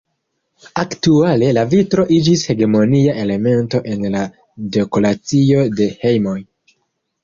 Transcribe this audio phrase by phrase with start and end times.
[0.83, 4.27] Aktuale, la vitro iĝis hegemonia elemento en la
[4.81, 6.39] dekoracio de hejmoj.